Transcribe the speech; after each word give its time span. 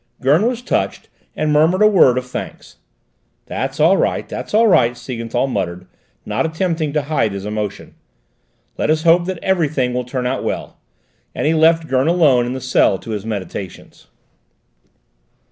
Gurn 0.19 0.47
was 0.47 0.63
touched 0.63 1.09
and 1.35 1.53
murmured 1.53 1.83
a 1.83 1.87
word 1.87 2.17
of 2.17 2.25
thanks. 2.25 2.77
"That's 3.45 3.79
all 3.79 3.97
right, 3.97 4.27
that's 4.27 4.51
all 4.51 4.65
right," 4.65 4.97
Siegenthal 4.97 5.45
muttered, 5.45 5.85
not 6.25 6.43
attempting 6.43 6.91
to 6.93 7.03
hide 7.03 7.33
his 7.33 7.45
emotion; 7.45 7.93
"let 8.79 8.89
us 8.89 9.03
hope 9.03 9.25
that 9.25 9.37
everything 9.43 9.93
will 9.93 10.03
turn 10.03 10.25
out 10.25 10.43
well," 10.43 10.77
and 11.35 11.45
he 11.45 11.53
left 11.53 11.87
Gurn 11.87 12.07
alone 12.07 12.47
in 12.47 12.53
the 12.53 12.59
cell 12.61 12.97
to 12.97 13.11
his 13.11 13.27
meditations. 13.27 14.07